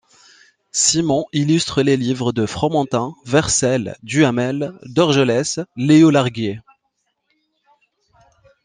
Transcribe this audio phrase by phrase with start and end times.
[0.71, 6.59] Simon illustre les livres de Fromentin, Vercel, Duhamel, Dorgelès, Léo Larguier.